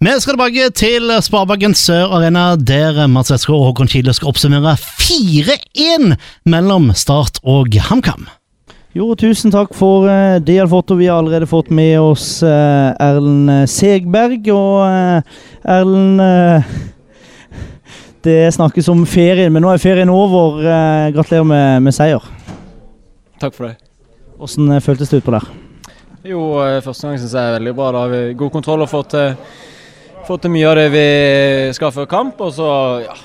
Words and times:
Vi 0.00 0.10
skal 0.10 0.34
tilbake 0.34 0.70
til 0.74 1.10
Sparebanken 1.22 1.74
Sør 1.78 2.16
Arena, 2.16 2.56
der 2.58 2.96
Mats 3.06 3.30
Westgård 3.30 3.60
og 3.60 3.66
Håkon 3.68 3.86
Kile 3.86 4.10
skal 4.16 4.32
oppsummere 4.32 4.72
4-1 4.74 6.16
mellom 6.50 6.88
Start 6.98 7.38
og 7.46 7.76
HamKam. 7.78 8.24
Jo, 8.98 9.12
tusen 9.14 9.54
takk 9.54 9.70
for 9.78 10.08
uh, 10.10 10.40
det, 10.42 10.56
fått, 10.70 10.90
Og 10.90 10.98
vi 10.98 11.06
har 11.06 11.20
allerede 11.22 11.46
fått 11.46 11.70
med 11.70 11.94
oss 12.00 12.42
uh, 12.42 12.90
Erlend 12.98 13.68
Segberg. 13.70 14.48
Og 14.50 14.82
uh, 14.82 15.22
Erlend 15.62 16.18
Det 18.26 18.54
snakkes 18.56 18.88
om 18.90 19.04
ferien, 19.06 19.52
men 19.52 19.62
nå 19.62 19.70
er 19.70 19.82
ferien 19.82 20.10
over. 20.10 20.58
gratulerer 21.12 21.44
med, 21.44 21.82
med, 21.84 21.94
seier. 21.94 22.24
Takk 23.38 23.54
for 23.54 23.68
det. 23.68 23.76
Hvordan 24.40 24.80
føltes 24.80 25.12
det 25.12 25.20
utpå 25.20 25.34
der? 25.36 25.46
Jo, 26.24 26.40
første 26.82 27.06
gang 27.06 27.20
syns 27.20 27.36
jeg 27.36 27.50
er 27.50 27.58
veldig 27.58 27.74
bra. 27.76 27.92
Da 27.92 28.06
har 28.06 28.14
vi 28.14 28.22
god 28.40 28.50
kontroll 28.56 28.86
og 28.86 28.90
fått 28.90 29.12
til 29.12 29.36
fått 30.28 30.44
til 30.44 30.52
mye 30.54 30.68
av 30.70 30.78
det 30.78 30.86
vi 30.92 31.06
skal 31.76 31.92
før 31.94 32.08
kamp. 32.10 32.40
Og 32.44 32.52
så 32.56 32.68
ja, 33.04 33.16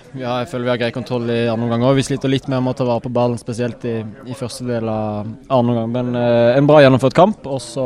jeg 0.42 0.50
føler 0.52 0.68
vi 0.68 0.74
har 0.74 0.82
grei 0.84 0.92
kontroll 0.96 1.30
i 1.32 1.42
andre 1.48 1.68
omgang 1.68 1.86
òg. 1.88 2.00
Vi 2.00 2.08
sliter 2.10 2.32
litt 2.32 2.50
med 2.52 2.62
å 2.62 2.76
ta 2.78 2.88
vare 2.88 3.04
på 3.04 3.14
ballen, 3.14 3.40
spesielt 3.42 3.86
i, 3.90 4.00
i 4.30 4.38
første 4.38 4.68
del 4.68 4.90
av 4.90 5.28
andre 5.48 5.76
omgang. 5.76 5.94
Men 5.96 6.20
eh, 6.20 6.58
en 6.58 6.70
bra 6.70 6.82
gjennomført 6.84 7.18
kamp. 7.18 7.48
Og 7.50 7.62
så 7.64 7.86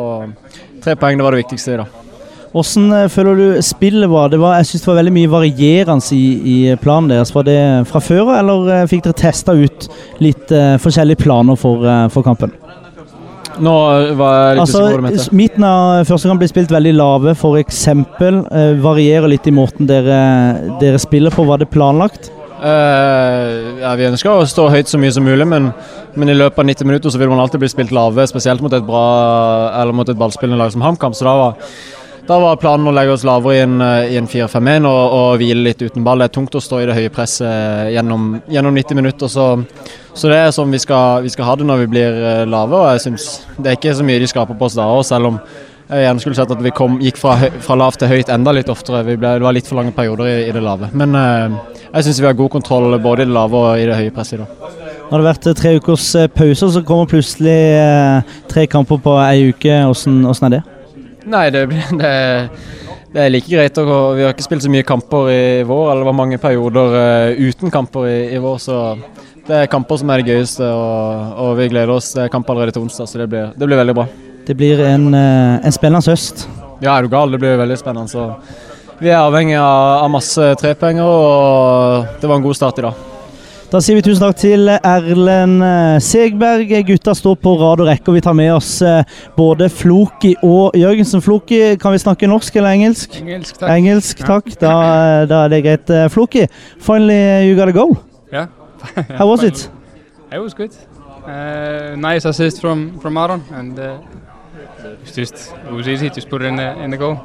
tre 0.84 0.98
poeng, 0.99 1.20
det 1.20 1.27
var 1.27 1.36
det 1.36 1.44
viktigste 1.45 1.76
i 1.76 1.84
dag. 1.84 1.99
Hvordan 2.53 2.91
eh, 2.94 3.09
føler 3.09 3.39
du 3.39 3.62
spillet 3.66 4.09
var? 4.09 4.30
Det 4.30 4.39
var 4.41 4.59
jeg 4.59 4.70
synes 4.70 4.84
det 4.84 4.91
var 4.91 4.99
veldig 5.02 5.16
mye 5.16 5.31
varierende 5.31 6.17
i, 6.17 6.25
i 6.53 6.58
planen 6.81 7.09
deres. 7.09 7.34
Var 7.34 7.48
det 7.48 7.61
fra 7.89 8.02
før, 8.03 8.36
eller 8.38 8.70
eh, 8.75 8.89
fikk 8.91 9.08
dere 9.08 9.22
testa 9.23 9.58
ut 9.58 9.89
litt 10.22 10.53
uh, 10.53 10.77
forskjellige 10.81 11.23
planer 11.25 11.58
for, 11.58 11.81
uh, 11.81 12.05
for 12.14 12.25
kampen? 12.25 12.53
Nå 13.62 13.73
var 14.17 14.38
jeg 14.38 14.55
litt 14.57 14.63
altså, 14.63 14.84
med 15.03 15.17
hva. 15.17 15.25
Midten 15.38 15.66
av 15.67 16.07
første 16.09 16.30
kamp 16.30 16.41
blir 16.41 16.52
spilt 16.52 16.71
veldig 16.73 16.94
lave, 16.98 17.34
f.eks. 17.35 17.81
Eh, 17.89 18.71
varierer 18.81 19.30
litt 19.30 19.49
i 19.49 19.53
måten 19.53 19.89
dere, 19.89 20.21
dere, 20.81 21.02
spiller 21.02 21.34
på. 21.34 21.45
Var 21.48 21.61
det 21.61 21.70
planlagt? 21.73 22.31
Uh, 22.63 23.81
ja, 23.81 23.91
Vi 24.00 24.08
ønsker 24.08 24.31
å 24.31 24.45
stå 24.47 24.69
høyt 24.72 24.88
så 24.88 25.00
mye 25.02 25.11
som 25.11 25.25
mulig, 25.28 25.45
men, 25.50 25.73
men, 26.16 26.31
i 26.31 26.38
løpet 26.38 26.61
av 26.63 26.69
90 26.69 26.88
minutter 26.88 27.11
så 27.11 27.19
vil 27.19 27.33
man 27.33 27.41
alltid 27.44 27.59
bli 27.59 27.72
spilt 27.72 27.91
lave, 27.95 28.23
spesielt 28.30 28.63
mot 28.63 28.73
et 28.73 28.86
bra, 28.88 29.03
eller 29.81 29.95
mot 29.95 30.08
et 30.08 30.19
ballspillende 30.19 30.61
lag 30.61 30.72
som 30.72 30.85
HamKam. 30.85 31.17
Så 31.17 31.28
da 31.28 31.35
var 31.41 31.73
da 32.27 32.38
var 32.39 32.59
planen 32.61 32.88
å 32.88 32.93
legge 32.95 33.11
oss 33.17 33.25
lavere 33.27 33.57
i 33.57 33.63
en, 33.66 33.81
eh, 33.83 34.13
en 34.17 34.27
4-5-1 34.31 34.88
og, 34.88 35.02
og, 35.17 35.41
hvile 35.41 35.66
litt 35.66 35.81
uten 35.83 36.05
ball. 36.05 36.23
Det 36.23 36.29
er 36.29 36.35
tungt 36.38 36.55
å 36.55 36.61
stå 36.63 36.79
i 36.79 36.88
det 36.88 36.95
høye 36.95 37.11
presset 37.11 37.91
gjennom, 37.91 38.38
gjennom 38.52 38.79
90 38.79 38.99
minutter. 38.99 39.31
Så, 39.31 39.47
så, 40.13 40.31
det 40.31 40.39
er 40.39 40.55
sånn 40.55 40.71
vi 40.71 40.79
skal, 40.79 41.25
vi 41.25 41.33
skal, 41.33 41.49
ha 41.49 41.57
det 41.59 41.67
når 41.67 41.83
vi 41.83 41.91
blir 41.97 42.23
eh, 42.29 42.45
lave. 42.47 42.79
Og 42.79 42.95
jeg 42.95 43.03
synes 43.09 43.27
det 43.57 43.73
er 43.73 43.79
ikke 43.79 43.95
så 43.99 44.07
mye 44.07 44.23
de 44.23 44.31
skaper 44.31 44.59
på 44.59 44.69
oss 44.69 44.79
da 44.79 44.88
òg, 44.88 45.03
selv 45.09 45.33
om 45.33 45.41
jeg 45.83 46.05
gjerne 46.05 46.23
skulle 46.23 46.38
sett 46.38 46.51
at 46.55 46.61
vi 46.63 46.71
kom, 46.73 46.95
gikk 47.03 47.19
fra, 47.19 47.35
fra 47.61 47.75
lavt 47.77 47.99
til 48.01 48.13
høyt 48.13 48.31
enda 48.31 48.53
litt 48.55 48.71
oftere. 48.71 49.03
Ble, 49.03 49.17
det 49.19 49.44
var 49.44 49.55
litt 49.57 49.67
for 49.67 49.81
lange 49.81 49.91
perioder 49.94 50.31
i, 50.31 50.38
i 50.47 50.55
det 50.55 50.63
lave. 50.63 50.94
Men 50.95 51.19
eh, 51.19 51.57
jeg 51.89 52.07
syns 52.07 52.23
vi 52.23 52.29
har 52.29 52.39
god 52.39 52.53
kontroll 52.55 52.95
både 53.03 53.25
i 53.25 53.27
det 53.27 53.35
lave 53.35 53.66
og 53.66 53.81
i 53.81 53.89
det 53.89 53.99
høye 53.99 54.16
presset 54.16 54.39
i 54.39 54.45
dag. 54.45 54.69
Når 55.11 55.19
det 55.19 55.27
vært 55.27 55.49
tre 55.59 55.75
ukers 55.75 56.05
pause, 56.33 56.71
så 56.71 56.81
kommer 56.88 57.11
plutselig 57.11 57.59
eh, 57.75 58.38
tre 58.47 58.63
kamper 58.71 59.03
på 59.03 59.19
ei 59.27 59.49
uke. 59.51 59.81
Hvordan, 59.83 60.23
hvordan 60.29 60.47
er 60.47 60.55
det? 60.55 60.63
Nei, 61.29 61.49
det, 61.53 61.67
det, 62.02 62.13
det, 63.13 63.21
er 63.21 63.31
like 63.31 63.49
greit. 63.49 63.77
Og 63.79 64.17
vi 64.17 64.25
har 64.25 64.33
ikke 64.33 64.45
spilt 64.45 64.66
så 64.66 64.71
mye 64.71 64.88
kamper 64.88 65.29
i 65.31 65.43
vår, 65.67 65.85
eller 65.91 66.03
det 66.03 66.09
var 66.09 66.19
mange 66.19 66.41
perioder 66.41 66.97
uh, 66.97 67.43
uten 67.47 67.73
kamper 67.73 68.09
i, 68.09 68.17
i, 68.33 68.41
vår. 68.43 68.59
Så 68.63 68.81
det 69.47 69.61
er 69.61 69.71
kamper 69.71 70.01
som 70.01 70.11
er 70.11 70.23
det 70.23 70.33
gøyeste, 70.33 70.67
og, 70.67 71.39
og 71.45 71.55
vi 71.59 71.69
gleder 71.71 71.95
oss. 71.95 72.11
Det 72.17 72.25
er 72.25 72.33
kamp 72.33 72.49
allerede 72.51 72.75
til 72.75 72.85
onsdag, 72.85 73.09
så 73.09 73.23
det 73.23 73.29
blir, 73.31 73.55
det 73.55 73.69
blir 73.69 73.81
veldig 73.83 73.97
bra. 74.01 74.07
Det 74.44 74.57
blir 74.59 74.83
en, 74.83 75.09
uh, 75.16 75.63
en 75.63 75.75
spennende 75.75 76.03
høst. 76.11 76.45
Ja, 76.83 76.97
er 76.97 77.05
du 77.05 77.13
gal. 77.13 77.31
Det 77.31 77.39
blir 77.39 77.59
veldig 77.61 77.79
spennende. 77.79 78.11
Så 78.11 78.29
vi 78.99 79.11
er 79.11 79.21
avhengig 79.21 79.57
av, 79.59 80.03
av 80.03 80.13
masse 80.13 80.53
trepenger, 80.59 81.07
og 81.07 82.19
det 82.21 82.29
var 82.29 82.39
en 82.39 82.47
god 82.49 82.59
start 82.59 82.83
i 82.83 82.88
dag. 82.89 83.12
Da 83.73 83.79
sier 83.81 83.97
vi 83.97 84.03
tusen 84.05 84.21
takk 84.21 84.35
til 84.38 84.69
Erlend 84.69 85.63
eh, 85.66 85.95
Segberg. 86.05 86.69
Gutta 86.85 87.16
står 87.17 87.39
på 87.41 87.56
rad 87.57 87.81
og 87.81 87.88
rekke, 87.88 88.06
og 88.11 88.19
vi 88.19 88.22
tar 88.22 88.35
med 88.38 88.51
oss 88.53 88.67
eh, 88.85 89.01
både 89.34 89.66
Floki 89.73 90.35
og 90.45 90.78
Jørgensen. 90.78 91.23
Floki, 91.25 91.57
kan 91.81 91.95
vi 91.95 92.03
snakke 92.03 92.29
norsk 92.29 92.59
eller 92.62 92.78
engelsk? 92.78 93.17
Engelsk, 93.17 93.57
takk. 93.57 93.72
Engelsk, 93.73 94.22
takk. 94.29 94.51
Da, 94.62 94.75
eh, 94.78 95.23
da, 95.31 95.39
er 95.47 95.56
det 95.56 95.63
greit. 95.66 95.94
Floki, 96.13 96.45
finally 96.78 97.50
you 97.50 97.57
got 97.57 97.67
a 97.67 97.73
goal. 97.73 97.97
Yeah. 98.29 98.45
How 99.17 99.25
was 99.25 99.41
it? 99.41 99.66
It 100.29 100.38
was 100.38 100.53
good. 100.53 100.78
Uh, 101.25 101.95
nice 101.97 102.29
assist 102.29 102.62
from, 102.62 103.00
from 103.00 103.17
Aaron 103.17 103.41
and 103.56 103.79
uh, 103.79 103.97
it's 105.01 105.16
just 105.16 105.53
it 105.66 105.72
was 105.72 105.88
easy. 105.88 106.09
Just 106.09 106.29
put 106.29 106.41
it 106.41 106.45
in 106.45 106.56
the 106.57 106.83
in 106.83 106.91
the 106.91 106.97
goal. 106.97 107.17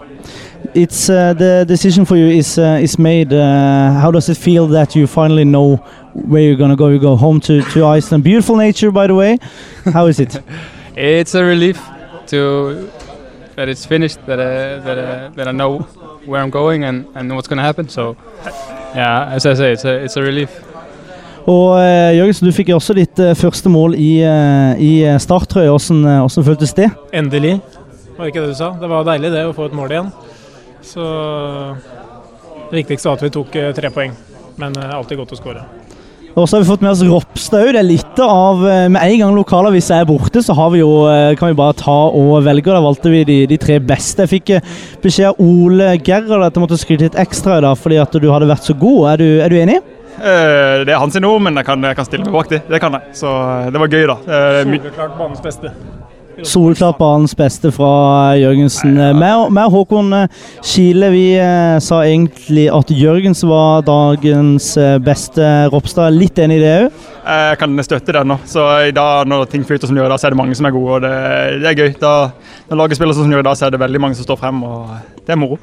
It's 0.74 1.08
uh, 1.10 1.34
the 1.34 1.64
decision 1.66 2.04
for 2.04 2.16
you 2.16 2.26
is 2.26 2.58
uh, 2.58 2.78
is 2.82 2.98
made. 2.98 3.32
Uh, 3.32 3.92
how 4.00 4.10
does 4.10 4.28
it 4.28 4.36
feel 4.36 4.66
that 4.68 4.94
you 4.94 5.06
finally 5.06 5.44
know 5.44 5.80
where 6.26 6.42
you're 6.42 6.56
gonna 6.56 6.76
go? 6.76 6.88
You 6.88 6.98
go 6.98 7.16
home 7.16 7.40
to, 7.40 7.62
to 7.62 7.86
Iceland. 7.86 8.24
Beautiful 8.24 8.56
nature, 8.56 8.90
by 8.90 9.06
the 9.06 9.14
way. 9.14 9.38
How 9.92 10.06
is 10.06 10.20
it? 10.20 10.40
it's 10.96 11.34
a 11.34 11.44
relief 11.44 11.80
to 12.28 12.90
that 13.56 13.68
it's 13.68 13.86
finished. 13.86 14.18
That 14.26 14.38
uh, 14.38 14.84
that 14.84 14.98
uh, 14.98 15.28
that 15.36 15.48
I 15.48 15.52
know 15.52 15.78
where 16.26 16.40
I'm 16.42 16.50
going 16.50 16.84
and 16.84 17.06
and 17.14 17.34
what's 17.34 17.48
gonna 17.48 17.62
happen. 17.62 17.88
So 17.88 18.16
yeah, 18.94 19.34
as 19.34 19.46
I 19.46 19.54
say, 19.54 19.72
it's 19.72 19.84
a 19.84 20.04
it's 20.04 20.16
a 20.16 20.22
relief. 20.22 20.50
Og 21.48 21.70
uh, 21.80 22.12
Jørgensen, 22.12 22.46
du 22.46 22.52
fikk 22.52 22.74
også 22.74 22.92
ditt 22.92 23.20
første 23.40 23.70
mål 23.72 23.94
i, 23.96 24.20
uh, 24.20 24.76
i 24.76 25.16
starttrøya. 25.18 25.70
Hvordan, 25.70 26.02
hvordan 26.04 26.44
føltes 26.44 26.74
det? 26.76 26.90
Endelig, 27.14 27.60
var 28.16 28.24
det 28.24 28.34
ikke 28.34 28.42
det 28.42 28.50
du 28.52 28.58
sa? 28.58 28.74
Det 28.80 28.90
var 28.90 29.06
deilig 29.08 29.30
det 29.32 29.46
å 29.48 29.54
få 29.56 29.70
et 29.70 29.76
mål 29.78 29.94
igjen. 29.94 30.10
Så 30.84 31.06
det 32.68 32.82
viktigste 32.82 33.08
var 33.08 33.16
at 33.16 33.24
vi 33.24 33.32
tok 33.38 33.56
tre 33.80 33.90
poeng. 33.94 34.12
Men 34.60 34.76
alltid 34.76 35.22
godt 35.22 35.32
å 35.32 35.40
skåre. 35.40 35.64
Og 36.38 36.46
så 36.46 36.56
har 36.56 36.62
vi 36.62 36.68
fått 36.68 36.84
med 36.84 36.92
oss 36.92 37.02
Ropstad 37.02 37.64
òg. 37.66 37.72
Det 37.74 37.80
er 37.80 37.86
litt 37.88 38.20
av 38.22 38.62
Med 38.62 39.00
en 39.02 39.20
gang 39.22 39.34
lokalavisa 39.34 39.98
er 39.98 40.08
borte, 40.08 40.42
så 40.44 40.54
har 40.54 40.70
vi 40.70 40.82
jo, 40.84 40.90
kan 41.38 41.50
vi 41.50 41.58
bare 41.58 41.76
ta 41.78 41.98
og 42.14 42.44
velge. 42.46 42.70
Da 42.70 42.82
valgte 42.84 43.10
vi 43.12 43.24
de, 43.26 43.38
de 43.50 43.58
tre 43.60 43.80
beste. 43.82 44.26
Jeg 44.26 44.32
fikk 44.36 44.54
beskjed 45.02 45.32
av 45.32 45.42
Ole 45.42 45.92
Gerhard 45.98 46.46
at 46.46 46.54
jeg 46.54 46.62
måtte 46.62 46.78
skryte 46.80 47.08
litt 47.08 47.18
ekstra 47.18 47.58
i 47.58 47.64
dag 47.66 47.78
fordi 47.78 47.98
at 48.02 48.14
du 48.14 48.28
hadde 48.30 48.50
vært 48.50 48.68
så 48.70 48.76
god. 48.78 49.00
Er 49.14 49.22
du, 49.22 49.28
er 49.42 49.52
du 49.52 49.58
enig? 49.58 49.80
Uh, 50.18 50.82
det 50.82 50.90
er 50.90 50.98
hans 50.98 51.16
ord, 51.18 51.40
men 51.42 51.58
jeg 51.60 51.66
kan, 51.68 51.84
jeg 51.86 51.98
kan 51.98 52.06
stille 52.08 52.26
meg 52.26 52.34
bak 52.34 52.50
det. 52.50 52.62
Det 52.66 52.80
kan 52.82 52.96
jeg. 52.98 53.14
Så 53.20 53.32
det 53.70 53.82
var 53.82 53.92
gøy, 53.92 54.04
da. 54.10 54.16
Uh, 54.26 54.62
Soleklart 54.66 55.18
banens 55.18 55.42
beste. 55.44 55.74
Solklart 56.46 56.98
banens 56.98 57.34
beste 57.34 57.70
fra 57.74 58.34
Jørgensen. 58.38 58.94
Vi 58.94 59.30
og 59.34 59.72
Håkon 59.72 60.12
Kile 60.62 61.10
vi 61.10 61.24
sa 61.82 62.02
egentlig 62.06 62.68
at 62.74 62.92
Jørgensen 62.94 63.50
var 63.50 63.82
dagens 63.86 64.70
beste. 65.04 65.46
Ropstad, 65.72 66.14
litt 66.14 66.38
enig 66.38 66.60
i 66.60 66.62
det 66.62 66.74
òg? 66.84 67.00
Jeg 67.28 67.58
kan 67.60 67.74
støtte 67.84 68.14
det 68.14 68.22
nå. 68.26 68.38
Så 68.48 68.64
i 68.88 68.92
dag, 68.94 69.26
når 69.28 69.48
ting 69.52 69.66
flyter 69.66 69.90
som 69.90 69.96
de 69.96 70.02
gjør, 70.02 70.12
da, 70.14 70.20
så 70.20 70.28
er 70.28 70.36
det 70.36 70.40
mange 70.40 70.54
som 70.58 70.68
er 70.68 70.76
gode. 70.76 71.00
og 71.00 71.02
Det, 71.02 71.16
det 71.64 71.72
er 71.72 71.80
gøy. 71.82 71.90
Da, 72.00 72.12
når 72.70 72.82
laget 72.82 73.00
spiller 73.00 73.18
sånn 73.18 73.26
som 73.26 73.34
de 73.34 73.38
gjør 73.38 73.44
i 73.44 73.48
dag, 73.50 73.58
så 73.58 73.66
er 73.66 73.74
det 73.74 73.82
veldig 73.82 74.04
mange 74.06 74.20
som 74.20 74.28
står 74.28 74.40
frem. 74.40 74.62
og 74.62 74.94
Det 75.26 75.34
er 75.34 75.40
moro. 75.42 75.58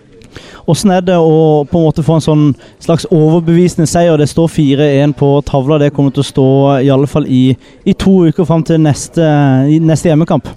Hvordan 0.66 0.92
er 0.96 1.06
det 1.06 1.16
å 1.22 1.64
på 1.70 1.80
en 1.80 1.86
måte 1.86 2.04
få 2.04 2.18
en 2.18 2.26
sånn 2.26 2.46
slags 2.84 3.06
overbevisende 3.14 3.88
seier? 3.90 4.18
Det 4.20 4.28
står 4.32 4.52
4-1 4.52 5.16
på 5.18 5.32
tavla. 5.48 5.80
Det 5.82 5.94
kommer 5.96 6.14
til 6.14 6.26
å 6.26 6.30
stå 6.34 6.50
i 6.82 6.92
alle 6.94 7.10
fall 7.10 7.30
i, 7.30 7.48
i 7.86 7.94
to 7.94 8.26
uker 8.28 8.50
fram 8.50 8.66
til 8.66 8.82
neste, 8.84 9.26
neste 9.80 10.12
hjemmekamp. 10.12 10.50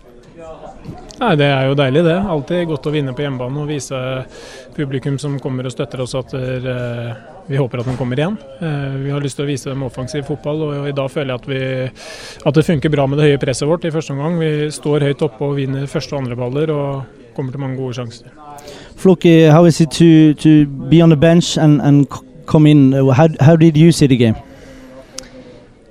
Nei, 1.19 1.35
Det 1.37 1.47
er 1.51 1.67
jo 1.67 1.75
deilig, 1.75 2.05
det. 2.07 2.17
Alltid 2.31 2.69
godt 2.71 2.87
å 2.87 2.93
vinne 2.95 3.15
på 3.17 3.25
hjemmebane 3.25 3.65
og 3.65 3.71
vise 3.73 3.99
publikum 4.77 5.19
som 5.19 5.35
kommer 5.43 5.67
og 5.67 5.75
støtter 5.75 6.03
oss 6.05 6.15
at 6.15 6.35
uh, 6.39 7.11
vi 7.49 7.59
håper 7.59 7.83
at 7.83 7.89
de 7.91 7.97
kommer 7.99 8.21
igjen. 8.21 8.37
Uh, 8.63 8.95
vi 9.03 9.11
har 9.11 9.25
lyst 9.25 9.41
til 9.41 9.49
å 9.49 9.51
vise 9.51 9.73
dem 9.73 9.83
offensiv 9.83 10.29
fotball, 10.29 10.63
og, 10.69 10.75
og 10.85 10.91
i 10.93 10.95
dag 10.95 11.11
føler 11.11 11.35
jeg 11.35 11.43
at, 11.43 11.49
vi, 11.51 11.63
at 12.47 12.61
det 12.61 12.67
funker 12.71 12.95
bra 12.95 13.09
med 13.11 13.19
det 13.19 13.33
høye 13.33 13.43
presset 13.43 13.67
vårt 13.67 13.89
i 13.89 13.95
første 13.95 14.15
omgang. 14.15 14.39
Vi 14.39 14.71
står 14.75 15.09
høyt 15.09 15.27
oppe 15.27 15.49
og 15.49 15.59
vinner 15.59 15.91
første 15.91 16.15
og 16.15 16.23
andre 16.23 16.39
baller 16.39 16.75
og 16.75 17.35
kommer 17.35 17.55
til 17.55 17.67
mange 17.67 17.81
gode 17.81 17.99
sjanser. 17.99 18.31
Floki, 18.99 19.49
how 19.51 19.67
is 19.67 19.81
it 19.81 19.91
to, 19.91 20.35
to 20.39 20.67
be 20.91 21.03
on 21.03 21.11
the 21.11 21.17
bench 21.19 21.57
and, 21.59 21.83
and 21.83 22.07
come 22.47 22.67
in? 22.67 22.93
How, 22.93 23.29
how? 23.41 23.57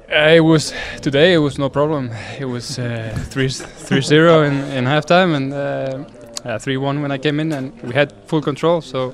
Uh, 0.10 0.36
it 0.36 0.40
was 0.40 0.74
today. 1.02 1.34
It 1.34 1.40
was 1.40 1.58
no 1.58 1.70
problem. 1.70 2.12
It 2.40 2.46
was 2.46 2.80
uh, 2.80 3.14
3 3.30 3.50
0 4.02 4.44
in, 4.44 4.54
in 4.72 4.86
halftime 4.86 5.36
and 5.36 5.54
uh, 6.46 6.60
3 6.60 6.78
1 6.78 7.02
when 7.02 7.12
I 7.12 7.18
came 7.18 7.42
in, 7.42 7.52
and 7.52 7.74
we 7.84 7.94
had 7.94 8.14
full 8.26 8.42
control. 8.42 8.82
So 8.82 9.14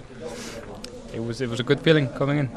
it 1.14 1.20
was 1.20 1.42
it 1.42 1.50
was 1.50 1.60
a 1.60 1.64
good 1.64 1.80
feeling 1.80 2.10
coming 2.10 2.40
in. 2.40 2.50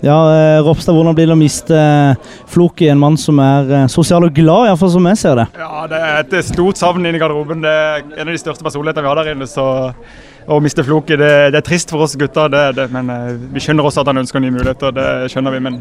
Ja, 0.00 0.16
eh, 0.34 0.60
Ropstad, 0.60 0.92
hvordan 0.92 1.14
blir 1.14 1.30
det 1.30 1.32
å 1.32 1.38
miste 1.38 1.76
eh, 1.78 2.32
Floki, 2.50 2.90
en 2.92 2.98
mann 3.00 3.14
som 3.16 3.38
er 3.40 3.70
eh, 3.70 3.84
sosial 3.88 4.26
og 4.26 4.34
glad, 4.36 4.66
iallfall 4.68 4.90
som 4.92 5.06
jeg 5.08 5.20
ser 5.22 5.38
det? 5.38 5.46
Ja, 5.56 5.86
Det 5.88 6.00
er 6.00 6.18
et 6.20 6.34
stort 6.44 6.76
savn 6.76 7.06
inne 7.06 7.16
i 7.16 7.22
garderoben. 7.22 7.62
Det 7.64 7.70
er 7.70 8.02
en 8.02 8.26
av 8.26 8.34
de 8.34 8.42
største 8.42 8.66
personlighetene 8.66 9.06
vi 9.06 9.08
har 9.08 9.22
der 9.22 9.32
inne. 9.32 9.48
så 9.48 9.94
å 10.44 10.58
miste 10.60 10.84
Floki, 10.84 11.16
det, 11.16 11.30
det, 11.54 11.62
er 11.62 11.64
trist 11.64 11.94
for 11.94 12.04
oss 12.04 12.18
gutter, 12.20 12.50
det, 12.52 12.64
det, 12.76 12.90
men 12.92 13.08
vi 13.54 13.62
skjønner 13.64 13.86
også 13.86 14.02
at 14.02 14.10
han 14.10 14.20
ønsker 14.20 14.42
nye 14.44 14.52
muligheter. 14.52 14.92
Det 14.92 15.30
skjønner 15.32 15.54
vi, 15.54 15.62
men 15.70 15.78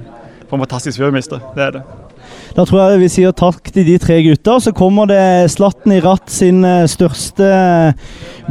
for 0.53 0.61
en 0.61 0.67
fantastisk 0.67 1.01
fyr. 1.01 1.13
Det 1.55 1.63
er 1.65 1.77
det. 1.79 1.83
Da 2.53 2.63
tror 2.69 2.83
jeg 2.83 3.01
vi 3.01 3.09
sier 3.09 3.33
takk 3.35 3.71
til 3.73 3.85
de 3.87 3.97
tre 4.01 4.19
gutta. 4.25 4.59
Så 4.61 4.73
kommer 4.77 5.09
det 5.09 5.49
Slatten 5.53 5.95
i 5.95 6.01
Ratt 6.03 6.29
sin 6.31 6.61
eh, 6.67 6.85
største 6.89 7.49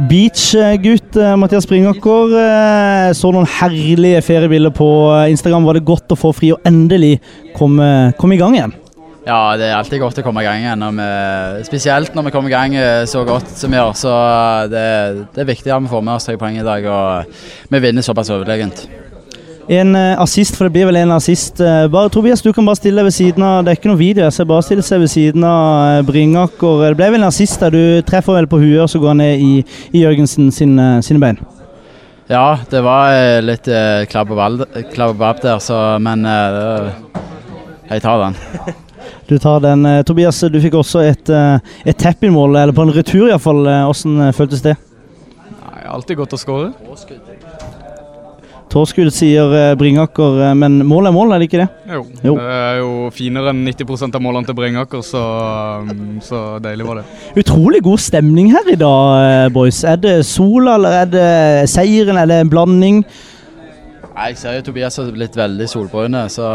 beach-gutt, 0.09 1.15
eh, 1.15 1.35
Mathias 1.39 1.67
Springaker. 1.67 2.35
Eh, 2.41 3.09
Så 3.15 3.31
noen 3.31 3.47
herlige 3.47 4.21
feriebilder 4.25 4.73
på 4.75 4.87
Instagram. 5.31 5.67
Var 5.69 5.79
det 5.79 5.87
godt 5.87 6.11
å 6.11 6.19
få 6.19 6.33
fri 6.35 6.51
og 6.55 6.67
endelig 6.67 7.19
komme, 7.55 8.11
komme 8.19 8.35
i 8.35 8.41
gang 8.41 8.57
igjen? 8.57 8.75
Ja, 9.23 9.55
det 9.55 9.69
er 9.69 9.77
alltid 9.77 10.01
godt 10.03 10.19
å 10.19 10.25
komme 10.25 10.43
i 10.43 10.47
gang 10.49 10.59
igjen. 10.65 10.83
Når 10.83 10.97
vi, 10.97 11.63
spesielt 11.69 12.11
når 12.17 12.27
vi 12.27 12.33
kommer 12.35 12.51
i 12.51 12.57
gang 12.57 12.75
så 13.07 13.23
godt 13.23 13.53
som 13.55 13.71
vi 13.71 13.79
gjør. 13.79 13.95
Så 13.95 14.17
det, 14.73 14.83
det 15.31 15.45
er 15.45 15.51
viktig 15.53 15.71
at 15.71 15.85
vi 15.85 15.93
får 15.93 16.03
med 16.03 16.17
oss 16.17 16.27
tre 16.27 16.35
poeng 16.41 16.59
i 16.59 16.67
dag, 16.67 16.83
og 16.91 17.71
vi 17.71 17.83
vinner 17.87 18.03
såpass 18.03 18.33
overlegent. 18.35 18.83
En 19.71 19.95
uh, 19.95 20.19
assist, 20.19 20.57
for 20.57 20.67
det 20.67 20.73
blir 20.75 20.87
vel 20.89 20.97
en 20.99 21.13
assist. 21.15 21.61
Uh, 21.63 21.87
bare, 21.91 22.11
Tobias, 22.11 22.41
du 22.43 22.51
kan 22.51 22.65
bare 22.67 22.75
stille 22.75 22.99
deg 22.99 23.07
ved 23.07 23.15
siden 23.15 23.45
av 23.47 23.63
Det 23.63 23.71
er 23.71 23.77
ikke 23.79 23.91
noe 23.91 23.99
video, 23.99 24.25
jeg 24.25 24.35
ser 24.35 24.47
bare 24.49 24.65
stille 24.65 24.83
seg 24.83 24.99
ved 24.99 25.11
siden 25.13 25.45
av 25.47 26.01
uh, 26.01 26.05
Bringaker. 26.07 26.81
Det 26.83 26.97
ble 26.99 27.09
vel 27.13 27.21
en 27.21 27.29
assist 27.29 27.63
der 27.63 27.71
du 27.71 27.83
treffer 28.07 28.35
vel 28.35 28.49
på 28.51 28.59
huet, 28.59 28.81
og 28.83 28.91
så 28.91 28.99
går 28.99 29.13
han 29.13 29.21
ned 29.23 29.43
i, 29.43 29.53
i 29.95 30.03
Jørgensen 30.03 30.51
sin, 30.51 30.75
sine 31.05 31.23
bein. 31.23 31.39
Ja, 32.27 32.57
det 32.71 32.79
var 32.83 33.11
litt 33.43 33.67
eh, 33.67 34.05
klabb 34.07 34.31
og 34.31 34.39
babb 35.19 35.41
der, 35.43 35.59
så 35.59 35.99
Men 35.99 36.23
jeg 36.23 38.01
tar 38.03 38.23
den. 38.27 38.39
Du 39.27 39.37
tar 39.39 39.59
den. 39.63 39.83
Tobias, 40.07 40.39
du 40.51 40.59
fikk 40.63 40.75
også 40.79 41.01
et, 41.03 41.29
et 41.29 41.97
tepp-mål, 41.99 42.55
eller 42.59 42.75
på 42.75 42.83
en 42.83 42.91
retur 42.95 43.29
iallfall. 43.29 43.63
Hvordan 43.63 44.33
føltes 44.35 44.63
det? 44.63 44.75
Nei, 45.59 45.83
alltid 45.91 46.19
godt 46.19 46.35
å 46.35 46.39
skåre. 46.39 46.71
Torskudd, 48.73 49.11
sier 49.13 49.51
eh, 49.53 49.71
Bringaker, 49.77 50.39
eh, 50.47 50.53
men 50.57 50.79
mål 50.89 51.05
er 51.05 51.13
mål, 51.13 51.35
er 51.35 51.41
det 51.41 51.49
ikke 51.49 51.59
det? 51.61 51.67
Jo. 51.91 51.99
jo. 52.25 52.33
Det 52.39 52.53
er 52.55 52.79
jo 52.79 52.93
finere 53.13 53.51
enn 53.53 53.61
90% 53.67 54.17
av 54.17 54.23
målene 54.25 54.49
til 54.49 54.57
Bringaker, 54.57 55.03
så, 55.05 55.21
um, 55.85 56.15
så, 56.25 56.39
deilig 56.63 56.87
var 56.87 57.01
det. 57.01 57.03
Utrolig 57.43 57.83
god 57.85 58.01
stemning 58.01 58.49
her 58.55 58.71
i 58.73 58.77
dag, 58.81 59.11
eh, 59.27 59.51
boys. 59.53 59.83
Er 59.85 59.99
det 60.01 60.15
sola, 60.25 60.79
eller 60.79 60.97
er 61.03 61.11
det 61.13 61.29
seieren, 61.69 62.17
er 62.17 62.31
det 62.31 62.39
en 62.41 62.49
blanding? 62.49 63.03
Jeg 64.13 64.37
ser 64.41 64.57
jo 64.57 64.63
Tobias 64.65 64.97
har 64.97 65.11
blitt 65.13 65.37
veldig 65.37 65.67
solbrune, 65.69 66.23
så 66.33 66.49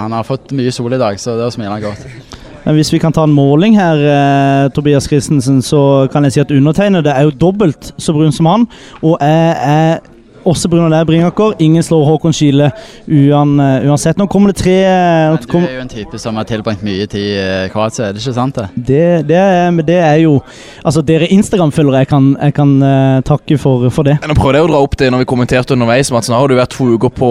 han 0.00 0.16
har 0.16 0.24
fått 0.24 0.54
mye 0.56 0.72
sol 0.72 0.96
i 0.96 1.00
dag, 1.00 1.20
så 1.20 1.36
det 1.36 1.52
smiler 1.52 1.76
han 1.76 1.90
godt. 1.90 2.38
Men 2.64 2.76
hvis 2.76 2.92
vi 2.92 3.00
kan 3.00 3.12
ta 3.12 3.24
en 3.24 3.36
måling 3.36 3.76
her, 3.76 4.00
eh, 4.00 4.70
Tobias 4.72 5.08
Christensen, 5.08 5.60
så 5.64 6.08
kan 6.12 6.24
jeg 6.24 6.32
si 6.32 6.40
at 6.40 6.52
undertegnede 6.56 7.12
er 7.12 7.28
jo 7.28 7.36
dobbelt 7.36 7.92
så 7.98 8.12
brun 8.16 8.32
som 8.32 8.48
han. 8.48 8.66
Og 9.02 9.16
jeg 9.20 9.56
er 9.60 10.00
også 10.44 10.68
pga. 10.70 10.88
det, 10.88 11.00
Bringaker. 11.06 11.54
Ingen 11.58 11.82
slår 11.82 12.04
Håkon 12.06 12.32
Kile 12.32 12.70
uan, 13.06 13.54
uh, 13.60 13.86
uansett. 13.88 14.18
Nå 14.18 14.26
kommer 14.30 14.52
det 14.52 14.60
tre 14.62 14.76
Men 14.80 15.38
Du 15.44 15.56
er 15.58 15.74
jo 15.74 15.82
en 15.82 15.92
type 15.92 16.18
som 16.18 16.36
har 16.36 16.48
tilbrakt 16.48 16.84
mye 16.86 17.06
tid 17.10 17.26
i 17.30 17.68
Kroatia, 17.72 18.08
er 18.08 18.16
det 18.16 18.22
ikke 18.22 18.34
sant? 18.36 18.56
det? 18.56 18.68
Det, 18.74 19.28
det, 19.28 19.36
er, 19.36 19.82
det 19.86 19.98
er, 19.98 20.16
jo 20.24 20.38
Altså, 20.84 21.02
dere 21.02 21.28
Instagram-følgere, 21.30 22.04
jeg 22.04 22.10
kan, 22.10 22.30
jeg 22.40 22.54
kan 22.56 22.76
uh, 22.82 23.20
takke 23.26 23.58
for, 23.58 23.88
for, 23.90 24.06
det. 24.06 24.18
Nå 24.26 24.36
prøvde 24.38 24.60
jeg 24.60 24.68
å 24.68 24.72
dra 24.72 24.82
opp 24.84 24.96
det 25.00 25.10
når 25.12 25.24
vi 25.24 25.30
kommenterte 25.32 25.76
underveis, 25.76 26.12
Mats. 26.14 26.30
Nå 26.30 26.38
har 26.38 26.48
du 26.48 26.56
vært 26.58 26.74
to 26.74 26.88
uker 26.94 27.12
på, 27.14 27.30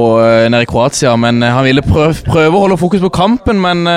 nede 0.49 0.65
i 0.65 0.69
Kroatia, 0.69 1.15
men 1.19 1.41
han 1.43 1.65
ville 1.65 1.83
prøve, 1.85 2.13
prøve, 2.27 2.53
å 2.53 2.63
holde 2.65 2.79
fokus 2.79 3.03
på 3.03 3.11
kampen, 3.13 3.59
men 3.61 3.87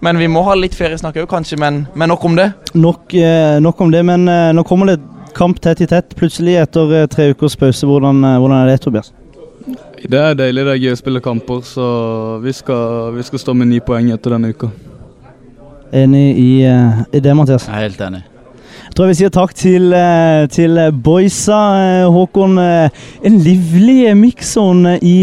men 0.00 0.16
vi 0.16 0.30
må 0.32 0.40
ha 0.46 0.54
litt 0.56 0.72
feriesnakk 0.72 1.18
òg, 1.20 1.26
kanskje. 1.28 1.58
Men, 1.60 1.82
men, 1.92 2.08
nok 2.08 2.22
om 2.24 2.36
det. 2.38 2.46
Nok, 2.72 3.12
nok 3.60 3.82
om 3.84 3.90
det, 3.92 4.00
men 4.08 4.24
nå 4.56 4.64
kommer 4.64 4.94
det 4.94 4.96
kamp 5.34 5.60
tett 5.60 5.80
i 5.80 5.86
tett 5.86 6.14
plutselig 6.16 6.56
etter 6.60 6.92
eh, 6.96 7.06
tre 7.10 7.30
ukers 7.34 7.56
pause. 7.56 7.86
Hvordan, 7.86 8.22
eh, 8.24 8.38
hvordan, 8.38 8.56
er 8.62 8.70
det, 8.70 8.80
Tobias? 8.84 9.12
Det 10.00 10.18
er 10.18 10.36
deilig. 10.38 10.64
Det 10.66 10.74
er 10.74 10.82
gøy 10.84 10.94
å 10.94 11.00
spille 11.00 11.22
kamper, 11.24 11.62
så 11.66 11.86
vi 12.44 12.54
skal, 12.56 13.12
vi 13.16 13.24
skal 13.26 13.42
stå 13.42 13.54
med 13.54 13.70
ni 13.70 13.80
poeng 13.84 14.10
etter 14.14 14.36
denne 14.36 14.52
uka. 14.54 14.70
Enig 15.92 16.26
i, 16.38 16.50
uh, 16.70 17.02
i 17.12 17.20
det, 17.20 17.32
Mathias? 17.34 17.66
Jeg 17.66 17.74
er 17.74 17.88
helt 17.88 18.04
enig. 18.06 18.22
Jeg 18.84 18.94
tror 18.94 19.06
jeg 19.06 19.10
vil 19.10 19.18
si 19.18 19.30
takk 19.34 19.52
til, 19.58 19.96
til 20.54 20.80
boysa. 21.04 21.58
Håkon, 22.10 22.58
en 22.58 23.36
livlig 23.44 24.14
mix-zone 24.18 24.96
i 25.06 25.18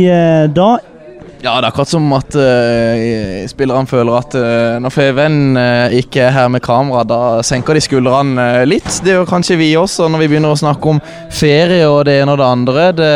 dag. 0.55 0.93
Ja, 1.37 1.53
det 1.61 1.67
er 1.67 1.69
akkurat 1.69 1.91
som 1.91 2.05
at 2.17 2.33
uh, 2.33 3.43
spillerne 3.49 3.89
føler 3.89 4.17
at 4.17 4.35
uh, 4.37 4.77
når 4.81 4.93
FVN 4.93 5.39
uh, 5.59 5.95
ikke 5.95 6.23
er 6.25 6.33
her 6.33 6.47
med 6.49 6.63
kamera, 6.65 7.03
da 7.05 7.19
senker 7.45 7.77
de 7.77 7.83
skuldrene 7.85 8.47
litt. 8.65 8.89
Det 9.05 9.13
gjør 9.13 9.29
kanskje 9.29 9.59
vi 9.59 9.69
også 9.77 10.09
når 10.09 10.23
vi 10.23 10.29
begynner 10.31 10.55
å 10.55 10.59
snakke 10.59 10.95
om 10.95 11.01
ferie 11.29 11.83
og 11.85 12.07
det 12.09 12.17
ene 12.23 12.33
og 12.33 12.41
det 12.41 12.47
andre. 12.47 12.87
Det, 12.97 13.11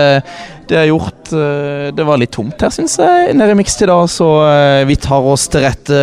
det 0.69 0.79
har 0.79 0.87
gjort 0.87 1.31
Det 1.97 2.03
var 2.07 2.19
litt 2.19 2.31
tomt 2.31 2.61
her, 2.63 2.71
syns 2.71 2.93
jeg, 3.01 3.33
nede 3.35 3.55
i 3.55 3.57
Mix 3.59 3.75
til 3.79 3.89
dag, 3.91 4.05
så 4.11 4.27
vi 4.87 4.95
tar 4.99 5.25
oss 5.27 5.49
til 5.51 5.65
rette 5.65 5.99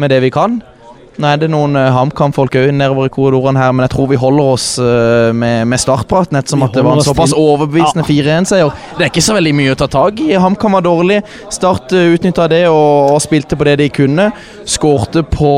med 0.00 0.10
det 0.10 0.22
vi 0.24 0.32
kan. 0.34 0.58
Nå 1.16 1.28
er 1.30 1.38
det 1.40 1.48
noen 1.48 1.76
uh, 1.78 1.88
HamKam-folk 1.94 2.58
òg 2.60 2.74
nedover 2.76 3.08
i 3.08 3.12
korridorene 3.12 3.60
her, 3.60 3.72
men 3.72 3.86
jeg 3.86 3.92
tror 3.94 4.08
vi 4.10 4.18
holder 4.20 4.48
oss 4.52 4.66
uh, 4.76 5.32
med, 5.32 5.64
med 5.70 5.80
startpraten 5.80 6.36
ettersom 6.36 6.64
at 6.66 6.74
det 6.76 6.82
var 6.84 6.98
en 6.98 7.06
såpass 7.06 7.32
overbevisende 7.36 8.04
ja. 8.04 8.36
4-1-seier. 8.36 8.72
Det 8.98 9.06
er 9.06 9.12
ikke 9.12 9.24
så 9.24 9.36
veldig 9.36 9.54
mye 9.56 9.72
å 9.72 9.78
ta 9.80 9.88
tak 9.88 10.20
i. 10.20 10.34
HamKam 10.36 10.76
var 10.76 10.84
dårlig. 10.84 11.22
Start 11.52 11.94
uh, 11.96 12.02
eh, 12.02 12.12
utnytta 12.12 12.48
det 12.52 12.62
og, 12.68 13.14
og, 13.14 13.20
spilte 13.24 13.56
på 13.56 13.68
det 13.68 13.78
de 13.80 13.86
kunne. 13.96 14.28
Skårte 14.68 15.22
på 15.30 15.52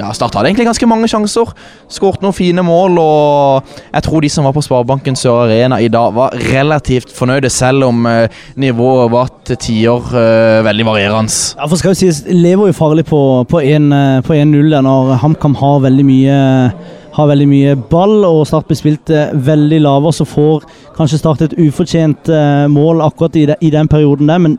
Ja, 0.00 0.10
Start 0.16 0.34
hadde 0.34 0.50
egentlig 0.50 0.66
ganske 0.72 0.90
mange 0.90 1.10
sjanser. 1.10 1.54
Skårte 1.92 2.26
noen 2.26 2.34
fine 2.34 2.66
mål, 2.66 2.98
og 2.98 3.78
jeg 3.92 4.06
tror 4.08 4.26
de 4.26 4.32
som 4.32 4.48
var 4.48 4.56
på 4.56 4.64
Sparebanken 4.66 5.18
Sør 5.18 5.44
Arena 5.44 5.78
i 5.78 5.92
dag, 5.92 6.10
var 6.16 6.34
relativt 6.50 7.14
fornøyde, 7.14 7.52
selv 7.54 7.86
om 7.86 8.02
uh, 8.10 8.26
nivået 8.58 9.14
var 9.14 9.30
til 9.46 9.62
tider 9.62 10.10
veldig 10.66 10.84
varierende. 10.86 11.32
Ja, 11.58 11.66
for 11.68 11.78
skal 11.78 11.92
jo 11.92 11.98
sies, 11.98 12.22
lever 12.26 12.70
jo 12.70 12.74
farlig 12.76 13.04
på, 13.06 13.20
én 13.62 13.91
en 13.91 13.91
på 14.26 14.34
1-0 14.36 14.76
når 14.86 15.14
HamKam 15.22 15.54
har 15.60 15.80
veldig 15.84 16.04
mye 16.08 16.40
har 17.12 17.28
veldig 17.28 17.48
mye 17.48 17.76
ball, 17.90 18.22
og 18.24 18.46
Start 18.48 18.68
blir 18.70 18.78
spilt 18.78 19.12
eh, 19.12 19.32
veldig 19.34 19.82
lave. 19.84 20.12
så 20.12 20.24
får 20.24 20.64
kanskje 20.96 21.20
Start 21.20 21.44
et 21.44 21.58
ufortjent 21.60 22.28
eh, 22.32 22.66
mål 22.72 23.04
akkurat 23.04 23.36
i, 23.36 23.46
i 23.60 23.70
den 23.70 23.88
perioden 23.88 24.32
der. 24.32 24.38
Men 24.38 24.58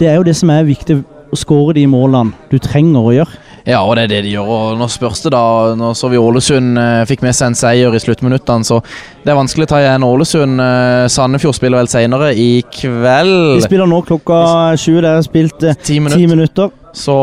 det 0.00 0.08
er 0.08 0.16
jo 0.16 0.26
det 0.26 0.36
som 0.36 0.50
er 0.50 0.68
viktig, 0.68 1.02
å 1.30 1.38
skåre 1.38 1.76
de 1.76 1.84
målene 1.86 2.34
du 2.50 2.58
trenger 2.58 3.06
å 3.06 3.12
gjøre. 3.14 3.36
Ja, 3.68 3.82
og 3.84 3.92
det 3.94 4.06
er 4.06 4.12
det 4.14 4.20
de 4.24 4.32
gjør. 4.32 4.48
og 4.50 4.78
Nå 4.80 4.88
spørs 4.90 5.20
det, 5.22 5.30
da. 5.34 5.42
Nå 5.78 5.92
så 5.94 6.08
vi 6.10 6.18
Ålesund 6.18 6.80
eh, 6.80 7.04
fikk 7.06 7.22
med 7.22 7.36
seg 7.36 7.52
en 7.52 7.58
seier 7.58 7.94
i 7.94 8.00
sluttminuttene, 8.02 8.66
så 8.66 8.80
det 9.22 9.30
er 9.30 9.38
vanskelig 9.38 9.68
å 9.68 9.70
ta 9.74 9.82
igjen 9.82 10.06
Ålesund. 10.06 10.64
Eh, 10.64 11.04
Sandefjord 11.12 11.58
spiller 11.58 11.82
vel 11.82 11.92
senere 11.92 12.32
i 12.34 12.64
kveld. 12.72 13.60
De 13.60 13.64
spiller 13.68 13.90
nå 13.90 14.00
klokka 14.08 14.40
20. 14.80 15.00
Det 15.04 15.12
er 15.12 15.26
spilt 15.28 15.68
eh, 15.68 15.78
ti 15.84 16.00
minutter. 16.00 16.32
minutter. 16.34 16.76
Så 16.96 17.14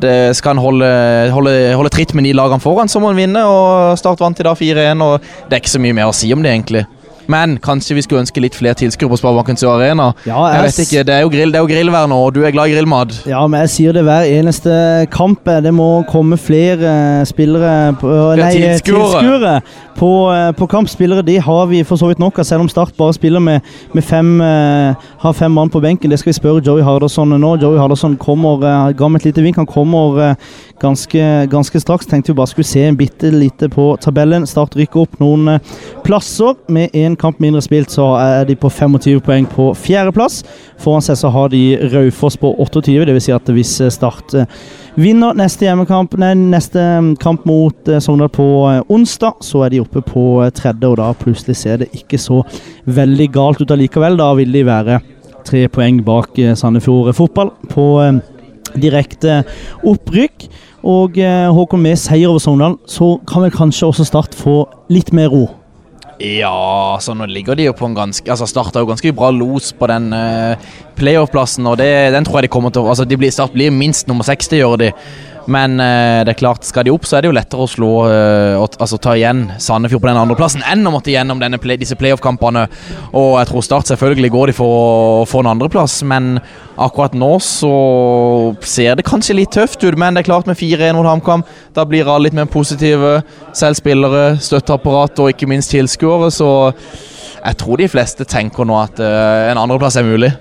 det 0.00 0.36
skal 0.38 0.54
han 0.54 0.62
holde, 0.62 0.88
holde, 1.34 1.54
holde, 1.74 1.92
tritt 1.94 2.14
med 2.14 2.28
de 2.28 2.34
lagene 2.36 2.62
foran, 2.62 2.90
så 2.90 3.02
må 3.02 3.10
han 3.10 3.18
vinne. 3.18 3.42
og 3.42 3.98
Start 3.98 4.22
vant 4.22 4.38
i 4.40 4.46
dag 4.46 4.58
4-1, 4.58 5.02
og 5.04 5.24
det 5.48 5.56
er 5.56 5.62
ikke 5.62 5.74
så 5.74 5.82
mye 5.82 5.96
mer 5.96 6.10
å 6.10 6.16
si 6.16 6.30
om 6.34 6.44
det, 6.44 6.54
egentlig. 6.54 6.84
Men 7.30 7.56
kanskje 7.62 7.96
vi 7.96 8.04
skulle 8.04 8.22
ønske 8.24 8.42
litt 8.42 8.56
flere 8.56 8.76
tilskuere 8.78 9.12
på 9.14 9.18
Sparebankens 9.20 9.64
Arena. 9.68 10.10
Ja, 10.26 10.40
jeg, 10.48 10.56
jeg, 10.56 10.64
vet 10.64 10.80
ikke, 10.84 11.04
Det 11.08 11.14
er 11.14 11.24
jo, 11.24 11.30
grill, 11.32 11.52
det 11.54 11.60
er 11.60 11.64
jo 11.64 11.70
grillvær 11.70 12.08
nå, 12.10 12.18
og 12.26 12.34
du 12.36 12.42
er 12.44 12.54
glad 12.54 12.70
i 12.70 12.76
grillmat. 12.76 13.14
Ja, 13.30 13.40
men 13.46 13.64
jeg 13.64 13.72
sier 13.74 13.96
det 13.96 14.04
hver 14.06 14.28
eneste 14.28 14.74
kamp. 15.14 15.44
Det 15.64 15.72
må 15.74 15.88
komme 16.10 16.38
flere 16.40 17.24
spillere 17.28 17.94
på, 18.00 18.12
Nei, 18.40 18.50
tilskuere 18.58 19.56
på, 19.98 20.12
på 20.58 20.70
kamp. 20.70 20.90
Spillere 20.92 21.24
de 21.26 21.38
har 21.40 21.66
vi 21.70 21.82
for 21.86 22.00
så 22.00 22.10
vidt 22.10 22.22
nok 22.22 22.38
av, 22.42 22.48
selv 22.48 22.66
om 22.66 22.70
Start 22.72 22.96
bare 22.98 23.14
spiller 23.16 23.42
med, 23.42 23.64
med 23.94 24.04
fem, 24.04 24.36
har 24.40 25.36
fem 25.36 25.52
mann 25.54 25.72
på 25.72 25.82
benken. 25.84 26.12
Det 26.12 26.20
skal 26.20 26.32
vi 26.32 26.38
spørre 26.40 26.64
Joey 26.66 26.84
Hardasson 26.84 27.36
nå. 27.38 27.56
Joey 27.62 27.80
Hardasson 27.80 28.18
kommer, 28.20 28.92
ga 28.92 29.10
meg 29.10 29.22
et 29.22 29.30
lite 29.32 29.44
vink. 29.46 29.60
Han 29.62 29.70
kommer 29.70 30.34
ganske, 30.80 31.46
ganske, 31.50 31.80
straks. 31.80 32.06
Tenkte 32.06 32.32
vi 32.32 32.36
bare 32.36 32.50
skulle 32.50 32.68
se 32.68 32.82
en 32.84 32.96
bitte 32.96 33.30
lite 33.30 33.68
på 33.68 33.96
tabellen. 34.00 34.46
Start 34.46 34.76
rykker 34.76 35.04
opp 35.04 35.18
noen 35.22 35.58
plasser 36.04 36.56
med 36.72 36.94
én 36.94 37.16
kamp 37.16 37.40
mindre 37.42 37.62
spilt, 37.64 37.92
så 37.94 38.14
er 38.20 38.48
de 38.48 38.56
på 38.58 38.70
25 38.70 39.22
poeng 39.24 39.46
på 39.50 39.70
fjerdeplass. 39.78 40.42
Foran 40.82 41.04
seg 41.04 41.18
så 41.20 41.30
har 41.34 41.52
de 41.54 41.62
Raufoss 41.92 42.36
på 42.40 42.50
28, 42.58 43.06
dvs. 43.08 43.24
Si 43.24 43.32
at 43.34 43.48
hvis 43.56 43.74
Start 43.94 44.34
eh, 44.36 44.50
vinner 45.00 45.36
neste 45.38 45.70
nei, 46.20 46.34
neste 46.34 46.82
mm, 46.82 47.14
kamp 47.22 47.46
mot 47.48 47.88
eh, 47.88 48.02
Sogndal 48.02 48.32
på 48.34 48.48
eh, 48.70 48.82
onsdag, 48.92 49.40
så 49.44 49.64
er 49.64 49.74
de 49.74 49.82
oppe 49.84 50.02
på 50.04 50.26
tredje, 50.54 50.90
og 50.90 50.98
da 51.00 51.12
plutselig 51.16 51.56
ser 51.60 51.82
det 51.84 51.92
ikke 51.96 52.20
så 52.20 52.42
veldig 52.84 53.30
galt 53.32 53.62
ut 53.62 53.72
allikevel. 53.72 54.18
Da 54.20 54.32
vil 54.36 54.52
de 54.52 54.66
være 54.66 55.00
tre 55.44 55.66
poeng 55.68 56.00
bak 56.04 56.38
Sandefjord 56.56 57.12
fotball 57.16 57.52
på 57.72 57.88
direkte 58.80 59.42
opprykk. 59.86 60.48
Og 60.84 61.16
Håkon 61.56 61.80
med 61.80 61.96
seier 61.96 62.28
over 62.28 62.42
Sogndal, 62.44 62.74
så 62.84 63.14
kan 63.28 63.46
vel 63.46 63.54
kanskje 63.54 63.88
også 63.88 64.04
Start 64.04 64.36
få 64.36 64.64
litt 64.92 65.14
mer 65.16 65.30
ro 65.32 65.46
ja, 66.22 66.96
så 67.02 67.14
nå 67.14 67.26
ligger 67.26 67.56
de 67.58 67.66
jo 67.66 67.74
på 67.74 67.88
en 67.88 67.96
ganske 67.96 68.30
Altså 68.30 68.46
starta 68.46 68.82
jo 68.82 68.88
ganske 68.88 69.12
bra 69.16 69.32
los 69.34 69.72
på 69.74 69.88
den 69.90 70.12
uh, 70.14 70.54
playoff-plassen, 70.98 71.66
og 71.66 71.78
det, 71.80 71.88
den 72.14 72.26
tror 72.26 72.38
jeg 72.38 72.48
de 72.48 72.54
kommer 72.54 72.70
til 72.70 72.86
Altså, 72.86 73.04
de 73.04 73.30
Start 73.30 73.52
blir 73.52 73.74
minst 73.74 74.08
nummer 74.08 74.24
60, 74.24 74.54
gjør 74.60 74.76
de. 74.78 74.92
Men 75.50 75.76
eh, 75.82 76.22
det 76.24 76.34
er 76.34 76.38
klart, 76.40 76.64
skal 76.64 76.86
de 76.86 76.92
opp, 76.94 77.04
så 77.06 77.18
er 77.18 77.24
det 77.24 77.30
jo 77.30 77.36
lettere 77.36 77.64
å 77.64 77.68
slå 77.70 77.90
eh, 78.08 78.60
altså 78.62 78.98
ta 79.02 79.14
igjen 79.18 79.44
Sandefjord 79.60 80.02
på 80.04 80.08
den 80.08 80.20
andreplassen 80.20 80.64
enn 80.70 80.86
å 80.88 80.92
måtte 80.94 81.12
gjennom 81.12 81.42
play, 81.60 81.76
disse 81.80 81.98
playoff-kampene. 82.00 82.66
Og 83.12 83.34
jeg 83.40 83.50
tror 83.50 83.66
Start 83.66 83.90
selvfølgelig 83.92 84.32
går 84.32 84.52
de 84.52 84.56
for 84.56 84.78
å 84.78 85.26
få 85.28 85.42
en 85.44 85.50
andreplass, 85.54 85.98
men 86.08 86.38
akkurat 86.80 87.14
nå 87.16 87.32
så 87.44 87.74
ser 88.66 88.96
det 88.98 89.06
kanskje 89.08 89.36
litt 89.38 89.52
tøft 89.54 89.84
ut. 89.84 89.98
Men 90.00 90.16
det 90.16 90.24
er 90.24 90.30
klart 90.30 90.48
med 90.50 90.58
4-1 90.60 90.96
mot 90.96 91.08
HamKam, 91.08 91.44
da 91.76 91.86
blir 91.88 92.08
alle 92.08 92.28
litt 92.28 92.38
mer 92.38 92.48
positive. 92.50 93.18
Selv 93.56 93.78
spillere, 93.80 94.38
støtteapparat 94.42 95.20
og 95.22 95.34
ikke 95.34 95.50
minst 95.50 95.74
tilskuere. 95.74 96.32
Så 96.34 96.48
jeg 97.44 97.60
tror 97.60 97.80
de 97.80 97.92
fleste 97.92 98.24
tenker 98.28 98.68
nå 98.68 98.80
at 98.80 99.00
eh, 99.02 99.50
en 99.52 99.60
andreplass 99.60 100.00
er 100.00 100.08
mulig. 100.08 100.32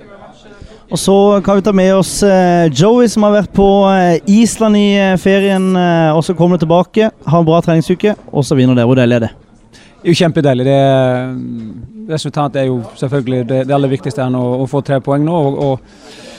Og 0.93 0.99
så 1.01 1.41
kan 1.41 1.57
vi 1.57 1.63
ta 1.65 1.71
med 1.73 1.89
oss 1.95 2.19
eh, 2.21 2.67
Joey, 2.69 3.07
som 3.09 3.23
har 3.25 3.31
vært 3.33 3.53
på 3.57 3.65
eh, 3.89 4.19
Island 4.29 4.77
i 4.77 4.91
eh, 4.93 5.15
ferien, 5.17 5.71
og 6.13 6.21
så 6.21 6.35
kommer 6.37 6.61
tilbake. 6.61 7.07
Har 7.25 7.41
en 7.41 7.47
bra 7.47 7.61
treningsuke, 7.65 8.13
og 8.29 8.45
så 8.45 8.53
vinner 8.53 8.77
dere. 8.77 8.85
Hvor 8.85 8.99
deilig 8.99 9.17
er 9.17 9.23
det? 9.25 9.31
Det 9.73 10.11
er 10.11 10.13
jo 10.13 10.19
kjempedeilig. 10.19 10.67
Det 10.67 12.11
resultatet 12.13 12.61
er 12.61 12.67
jo 12.69 12.77
selvfølgelig 12.99 13.41
det, 13.49 13.63
det 13.65 13.73
aller 13.73 13.89
viktigste 13.89 14.21
her 14.21 14.29
nå, 14.35 14.43
å 14.61 14.69
få 14.69 14.83
tre 14.85 15.01
poeng 15.01 15.25
nå. 15.25 15.33
og, 15.33 15.57
og 15.65 16.32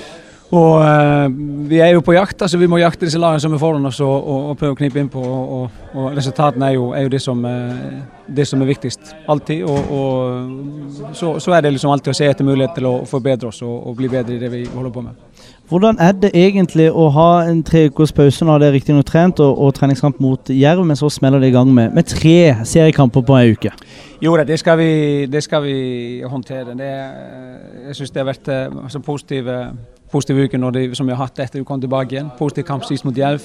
og 0.55 0.85
eh, 0.85 1.35
Vi 1.69 1.79
er 1.81 1.95
jo 1.95 2.03
på 2.05 2.13
jakt, 2.13 2.43
altså 2.43 2.59
vi 2.61 2.69
må 2.71 2.79
jakte 2.79 3.07
disse 3.07 3.19
lagene 3.19 3.41
som 3.43 3.55
er 3.57 3.61
foran 3.63 3.87
oss 3.89 4.01
og, 4.05 4.13
og, 4.13 4.51
og 4.51 4.59
prøve 4.61 4.77
å 4.77 4.79
knipe 4.79 5.01
inn 5.01 5.09
på. 5.11 5.21
Og, 5.21 5.79
og 5.95 6.17
Resultatene 6.17 6.69
er 6.69 6.77
jo, 6.77 6.91
er 6.95 7.07
jo 7.07 7.13
det, 7.15 7.21
som, 7.25 7.41
eh, 7.49 8.03
det, 8.29 8.47
som, 8.49 8.63
er 8.63 8.69
viktigst. 8.69 9.15
Alltid. 9.33 9.65
Og, 9.65 11.15
så, 11.17 11.39
så, 11.41 11.55
er 11.57 11.65
det 11.65 11.75
liksom 11.75 11.95
alltid 11.95 12.13
å 12.13 12.17
se 12.19 12.29
etter 12.29 12.47
mulighet 12.47 12.77
til 12.79 12.91
å 12.91 12.95
forbedre 13.09 13.49
oss 13.51 13.63
og, 13.65 13.95
bli 13.97 14.11
bedre 14.13 14.37
i 14.37 14.43
det 14.43 14.51
vi 14.53 14.65
holder 14.75 14.93
på 14.93 15.07
med. 15.07 15.17
Hvordan 15.71 15.97
er 16.03 16.13
det 16.21 16.31
egentlig 16.37 16.91
å 16.93 17.09
ha 17.15 17.29
en 17.49 17.63
tre 17.65 17.87
ukers 17.89 18.13
pause 18.13 18.45
når 18.45 18.61
det 18.61 18.69
er 18.69 18.77
riktignok 18.77 19.09
trent, 19.09 19.41
og, 19.41 19.57
og, 19.57 19.73
treningskamp 19.75 20.21
mot 20.21 20.53
Jerv, 20.53 20.85
men 20.85 20.99
så 21.01 21.09
smeller 21.11 21.41
det 21.41 21.51
i 21.51 21.57
gang 21.57 21.73
med, 21.73 21.95
med 21.97 22.11
tre 22.11 22.37
seriekamper 22.69 23.25
på 23.25 23.39
ei 23.41 23.55
uke? 23.57 23.73
Jo 24.21 24.37
det 24.45 24.59
skal 24.61 24.77
vi, 24.79 24.93
det 25.31 25.41
skal 25.45 25.65
vi 25.65 25.79
håndtere. 26.29 26.77
Det, 26.77 26.93
jeg 27.89 27.97
syns 27.99 28.13
det 28.13 28.21
har 28.23 28.29
vært 28.29 28.53
så 28.93 29.01
positive 29.05 29.57
positiv 30.15 30.45
uke 30.47 30.61
når 30.61 30.77
de, 30.79 30.85
som 30.95 31.09
vi 31.09 31.15
har 31.15 31.27
hatt 31.27 31.43
etter 31.43 31.61
vi 31.61 31.67
kom 31.69 31.83
tilbake 31.83 32.17
igjen. 32.17 32.31
Positiv 32.39 32.69
kamp 32.71 32.87
sist 32.87 33.07
mot 33.07 33.19
Jerv. 33.19 33.45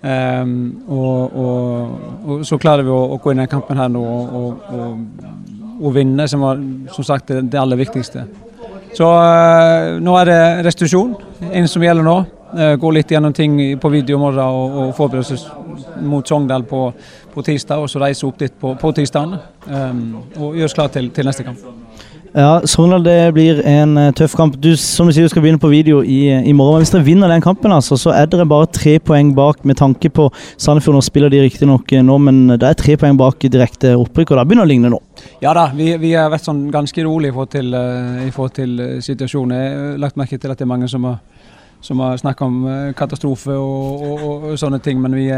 Um, 0.00 0.82
og, 0.88 1.36
og, 1.36 1.88
og, 2.24 2.44
så 2.48 2.56
klarer 2.56 2.86
vi 2.86 2.92
å, 2.94 3.00
å, 3.12 3.18
gå 3.20 3.34
inn 3.34 3.36
i 3.36 3.42
denne 3.42 3.52
kampen 3.52 3.76
her 3.76 3.90
nå 3.92 4.00
og, 4.00 4.70
og 5.76 5.90
vinne, 5.92 6.24
som 6.30 6.40
var 6.40 6.62
som 6.94 7.04
sagt 7.04 7.28
det, 7.28 7.42
det 7.52 7.60
aller 7.60 7.76
viktigste. 7.80 8.24
Så 8.96 9.06
uh, 9.06 9.98
nå 10.00 10.14
er 10.22 10.30
det 10.30 10.40
restitusjon, 10.66 11.12
en 11.52 11.68
som 11.68 11.84
gjelder 11.84 12.06
nå. 12.06 12.16
Uh, 12.50 12.74
gå 12.80 12.94
litt 12.96 13.12
gjennom 13.12 13.34
ting 13.36 13.60
på 13.80 13.92
video 13.92 14.16
i 14.16 14.22
morgen 14.24 14.40
og, 14.42 14.78
og 14.80 14.94
forberede 14.96 15.36
oss 15.36 15.44
mot 16.00 16.26
Sogndal 16.26 16.64
på, 16.66 16.86
på, 17.34 17.44
tirsdag, 17.46 17.84
og 17.84 17.92
så 17.92 18.00
reise 18.02 18.26
opp 18.26 18.40
dit 18.40 18.56
på, 18.58 18.72
på 18.80 18.94
tirsdag 18.96 19.36
um, 19.68 20.02
og 20.40 20.56
gjøre 20.56 20.70
oss 20.70 20.80
klar 20.80 20.90
til, 20.96 21.12
til 21.14 21.28
neste 21.28 21.46
kamp. 21.46 21.60
Ja, 22.30 22.60
Sogndal 22.62 23.02
det 23.02 23.32
blir 23.34 23.58
en 23.66 23.96
uh, 23.98 24.12
tøff 24.14 24.36
kamp. 24.38 24.54
Du, 24.62 24.70
som 24.78 25.08
du 25.08 25.14
sier, 25.14 25.26
du 25.26 25.32
skal 25.32 25.42
begynne 25.42 25.58
på 25.58 25.70
video 25.72 25.98
i, 26.06 26.28
i 26.30 26.52
morgen. 26.54 26.76
men 26.76 26.84
Hvis 26.84 26.92
dere 26.94 27.06
vinner 27.06 27.32
den 27.32 27.42
kampen, 27.42 27.72
altså, 27.74 27.98
så 27.98 28.12
er 28.14 28.28
dere 28.30 28.46
bare 28.46 28.68
tre 28.70 28.98
poeng 29.02 29.32
bak 29.34 29.64
med 29.66 29.80
tanke 29.80 30.12
på 30.14 30.28
Sandefjord. 30.54 31.00
Nå 31.00 31.02
spiller 31.02 31.32
de 31.32 31.42
riktignok 31.42 31.90
uh, 31.90 32.02
nå, 32.06 32.18
men 32.22 32.38
det 32.54 32.68
er 32.68 32.78
tre 32.78 32.94
poeng 33.00 33.18
bak 33.18 33.42
direkte 33.50 33.96
opprykk, 33.98 34.30
og 34.30 34.38
det 34.38 34.46
begynner 34.46 34.68
å 34.68 34.70
ligne 34.70 34.92
nå. 34.94 35.00
Ja 35.42 35.56
da, 35.56 35.66
vi, 35.74 35.90
vi 35.98 36.14
har 36.14 36.30
vært 36.30 36.46
sånn 36.46 36.68
ganske 36.70 37.04
rolig 37.06 37.32
i 37.32 37.34
forhold 37.34 37.54
til, 37.56 37.74
uh, 37.74 38.22
i 38.22 38.30
forhold 38.30 38.56
til 38.60 38.78
situasjonen. 39.02 39.56
Jeg 39.58 39.74
har 39.74 40.00
lagt 40.06 40.20
merke 40.20 40.38
til 40.38 40.54
at 40.54 40.60
det 40.60 40.68
er 40.68 40.74
mange 40.76 40.90
som 40.92 41.10
har 41.10 41.18
som 41.80 42.00
har 42.04 42.18
snakka 42.20 42.44
om 42.44 42.58
katastrofe 42.96 43.54
og, 43.56 44.02
og, 44.04 44.24
og, 44.24 44.48
og, 44.50 44.58
sånne 44.60 44.80
ting, 44.84 45.00
men 45.00 45.14
vi, 45.16 45.28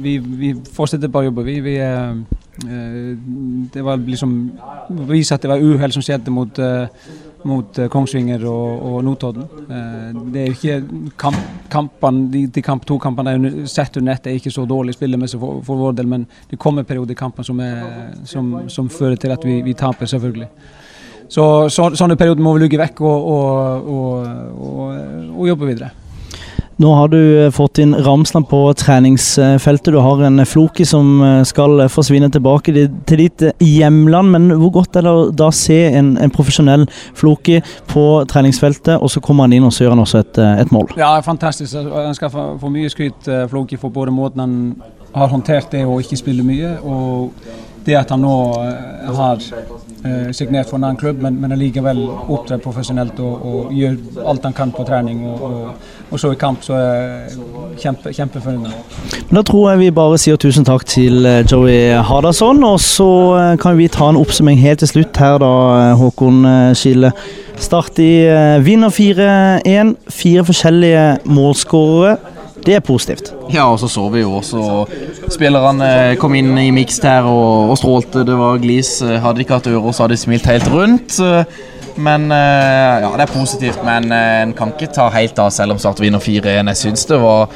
vi, 0.00 0.18
vi 0.18 0.54
fortsetter 0.72 1.12
bare 1.12 1.28
å 1.28 1.30
jobbe. 1.30 1.44
Vi, 1.48 1.58
vi, 1.64 1.76
Eh, 2.64 3.16
det 3.72 3.82
var 3.82 3.96
liksom 3.96 4.50
vise 4.88 5.34
at 5.34 5.42
det 5.42 5.48
var 5.48 5.62
uhell 5.62 5.92
som 5.92 6.02
skjedde 6.04 6.32
mot, 6.34 6.58
eh, 6.58 7.06
mot 7.48 7.78
eh, 7.78 7.88
Kongsvinger 7.88 8.44
og, 8.44 8.98
Notodden. 9.04 9.46
Det 10.32 10.42
er 10.42 10.50
ikke 10.52 10.80
kamp, 11.16 11.38
kampen, 11.72 12.26
de, 12.32 12.44
de 12.46 12.62
kamp, 12.62 12.84
to 12.86 12.98
kampene 13.00 13.66
sett 13.70 13.96
under 13.96 14.12
ett 14.12 14.26
er 14.26 14.36
ikke 14.36 14.52
så 14.52 14.66
dårlig 14.68 14.96
spillemessig 14.98 15.40
for, 15.40 15.62
for 15.64 15.80
vår 15.80 15.96
del, 16.00 16.10
men 16.10 16.26
det 16.50 16.60
kommer 16.60 16.84
perioder 16.84 17.16
i 17.16 17.20
kampen 17.22 17.46
som, 17.46 17.62
som, 18.24 18.52
som, 18.68 18.90
fører 18.92 19.16
til 19.16 19.32
at 19.32 19.46
vi, 19.46 19.60
vi 19.64 19.74
taper, 19.74 20.10
selvfølgelig. 20.10 20.50
Så, 21.30 21.44
så, 21.70 21.92
sånne 21.94 22.18
perioder 22.18 22.42
må 22.42 22.56
vi 22.56 22.64
lugge 22.64 22.80
vekk 22.80 23.02
og, 23.06 23.32
og, 23.94 24.86
og 25.38 25.50
jobbe 25.50 25.68
videre. 25.70 25.92
Nå 26.80 26.94
har 26.96 27.10
du 27.12 27.18
eh, 27.20 27.50
fått 27.52 27.78
inn 27.82 27.92
Ramsland 27.92 28.46
på 28.48 28.58
treningsfeltet. 28.80 29.92
Du 29.92 29.98
har 30.00 30.22
en 30.24 30.40
Floki 30.48 30.86
som 30.88 31.18
eh, 31.20 31.42
skal 31.44 31.82
forsvinne 31.92 32.30
tilbake 32.32 32.72
til 32.72 33.20
ditt 33.20 33.44
eh, 33.44 33.52
hjemland. 33.60 34.32
Men 34.32 34.46
hvor 34.62 34.72
godt 34.78 34.96
er 34.96 35.04
det 35.04 35.12
å 35.12 35.26
da 35.42 35.50
se 35.52 35.76
en, 35.90 36.14
en 36.16 36.32
profesjonell 36.32 36.86
Floki 37.18 37.58
på 37.90 38.06
treningsfeltet, 38.30 38.94
og 38.96 39.12
så 39.12 39.20
kommer 39.20 39.44
han 39.44 39.58
inn 39.58 39.68
og 39.68 39.74
så 39.76 39.84
gjør 39.84 39.96
han 39.96 40.04
også 40.06 40.22
et, 40.24 40.40
et 40.64 40.72
mål? 40.72 40.94
Ja, 40.96 41.12
fantastisk. 41.26 41.76
Han 41.76 42.16
skal 42.16 42.32
få, 42.32 42.46
få 42.62 42.72
mye 42.72 42.92
skryt, 42.92 43.28
Floki, 43.52 43.76
for 43.80 43.92
både 43.92 44.16
måten 44.16 44.40
han 44.40 44.56
har 45.12 45.28
håndtert 45.34 45.74
det 45.74 45.84
å 45.84 46.00
ikke 46.00 46.16
spille 46.16 46.46
mye, 46.46 46.78
og 46.80 47.34
det 47.84 47.98
at 47.98 48.14
han 48.14 48.24
nå 48.24 48.34
har 49.20 49.44
eh, 50.04 50.32
signert 50.32 50.70
for 50.70 50.78
en 50.78 50.84
annen 50.84 51.00
klubb, 51.00 51.20
men, 51.22 51.36
men 51.40 51.52
allikevel 51.54 52.00
opptrer 52.08 52.60
profesjonelt 52.62 53.18
og, 53.22 53.46
og, 53.46 53.74
gjør 53.74 53.96
alt 54.30 54.46
han 54.48 54.56
kan 54.56 54.72
på 54.74 54.84
trening. 54.88 55.22
Og, 55.28 55.42
og, 55.42 55.90
og 56.10 56.20
så 56.20 56.32
i 56.34 56.38
kamp, 56.38 56.62
så 56.66 56.74
er 56.74 56.94
jeg 57.30 57.82
kjempe, 57.84 58.12
kjempefornøyd. 58.16 59.20
Da 59.30 59.44
tror 59.46 59.70
jeg 59.70 59.82
vi 59.84 59.90
bare 59.94 60.18
sier 60.18 60.40
tusen 60.40 60.66
takk 60.66 60.86
til 60.90 61.26
eh, 61.28 61.44
Joey 61.46 61.92
Hardasson, 62.06 62.64
og 62.66 62.80
så 62.82 63.10
eh, 63.38 63.52
kan 63.62 63.78
vi 63.78 63.90
ta 63.92 64.10
en 64.10 64.18
oppsummering 64.20 64.60
helt 64.62 64.82
til 64.82 64.90
slutt 64.90 65.20
her, 65.22 65.38
da, 65.42 65.52
eh, 65.76 65.94
Håkon 66.00 66.42
Skille. 66.78 67.12
Start 67.60 67.98
i 68.00 68.24
vinner 68.64 68.88
4-1. 68.88 69.92
Fire 70.08 70.44
forskjellige 70.48 71.02
målskårere. 71.28 72.16
Det 72.64 72.76
er 72.76 72.84
positivt. 72.84 73.32
Ja, 73.52 73.66
og 73.72 73.80
så 73.80 73.88
så 73.88 74.06
vi 74.12 74.22
jo 74.22 74.36
også 74.38 74.86
spillerne 75.32 76.16
kom 76.20 76.36
inn 76.38 76.52
i 76.60 76.70
mixed 76.74 77.06
her 77.06 77.26
og, 77.28 77.72
og, 77.72 77.76
strålte. 77.80 78.24
Det 78.28 78.36
var 78.38 78.60
glis. 78.62 78.98
Hadde 79.00 79.40
de 79.40 79.46
ikke 79.46 79.58
hatt 79.58 79.70
ører, 79.70 79.92
så 79.92 80.04
hadde 80.04 80.16
de 80.16 80.22
smilt 80.24 80.48
helt 80.50 80.68
rundt. 80.72 81.20
Men 82.00 82.28
ja, 82.30 83.10
det 83.16 83.24
er 83.26 83.32
positivt. 83.32 83.80
Men 83.84 84.12
en 84.14 84.54
kan 84.56 84.74
ikke 84.74 84.92
ta 84.94 85.08
helt 85.14 85.40
av 85.42 85.50
selv 85.54 85.74
om 85.74 85.80
Start 85.82 86.02
vinner 86.04 86.22
4-1. 86.22 86.70
Jeg 86.72 86.80
syns 86.84 87.08
det 87.10 87.18
var 87.20 87.50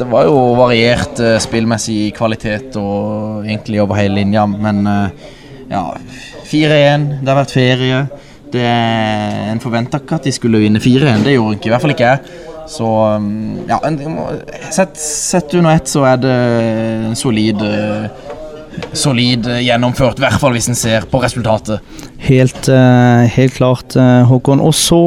Det 0.00 0.08
var 0.10 0.26
jo 0.28 0.40
variert 0.58 1.22
spillmessig 1.44 2.14
kvalitet 2.16 2.76
og 2.80 3.46
egentlig 3.46 3.80
over 3.84 4.00
hele 4.00 4.18
linja, 4.20 4.44
men 4.50 4.84
ja 5.72 5.86
4-1, 6.52 7.04
det 7.22 7.30
har 7.30 7.38
vært 7.38 7.54
ferie. 7.54 8.00
Det, 8.52 8.64
en 9.48 9.60
forventa 9.62 10.02
ikke 10.02 10.18
at 10.18 10.26
de 10.28 10.32
skulle 10.36 10.60
vinne 10.60 10.82
4-1. 10.82 11.24
Det 11.24 11.36
gjorde 11.36 11.56
ikke, 11.56 11.70
i 11.70 11.72
hvert 11.72 11.84
fall 11.84 11.94
ikke 11.94 12.10
jeg. 12.10 12.40
Så 12.66 13.16
um, 13.16 13.64
ja, 13.68 13.80
sett, 14.70 14.98
sett 14.98 15.54
under 15.54 15.76
ett 15.76 15.88
så 15.88 16.04
er 16.08 16.20
det 16.22 16.36
en 17.08 17.16
solid 17.18 17.62
uh, 17.62 18.06
solid 18.96 19.44
gjennomført, 19.60 20.16
i 20.16 20.24
hvert 20.24 20.40
fall 20.40 20.54
hvis 20.56 20.70
en 20.72 20.76
ser 20.78 21.04
på 21.10 21.20
resultatet. 21.20 21.82
Helt, 22.24 22.68
uh, 22.72 23.26
helt 23.34 23.56
klart, 23.58 23.96
Håkon. 24.28 24.62
Og 24.64 24.72
så 24.76 25.00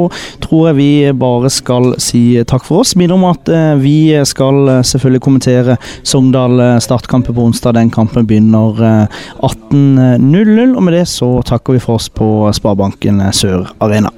tror 0.44 0.68
jeg 0.68 0.76
vi 0.78 0.90
bare 1.18 1.50
skal 1.50 1.96
si 2.02 2.44
takk 2.46 2.66
for 2.68 2.84
oss. 2.84 2.94
Minner 2.98 3.18
om 3.18 3.26
at 3.32 3.50
vi 3.82 4.14
skal 4.28 4.84
selvfølgelig 4.86 5.24
kommentere 5.24 5.78
Sogndal 6.06 6.62
startkampen 6.84 7.34
på 7.34 7.48
onsdag. 7.48 7.74
Den 7.80 7.90
kampen 7.90 8.28
begynner 8.28 9.08
18.00. 9.40 10.76
Og 10.76 10.86
med 10.86 10.94
det 11.00 11.08
så 11.10 11.32
takker 11.46 11.74
vi 11.74 11.82
for 11.82 11.98
oss 11.98 12.06
på 12.12 12.30
Sparebanken 12.54 13.24
Sør 13.34 13.66
Arena. 13.82 14.14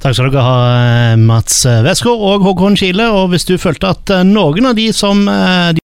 Takk 0.00 0.14
skal 0.16 0.30
dere 0.32 0.42
ha, 0.46 1.16
Mats 1.20 1.58
Westgård 1.84 2.22
og 2.24 2.44
Håkon 2.46 2.78
Kile. 2.80 3.10
Og 3.12 3.34
hvis 3.34 3.44
du 3.44 3.58
følte 3.60 3.90
at 3.92 4.12
noen 4.24 4.70
av 4.70 4.78
de 4.78 4.86
som 4.96 5.26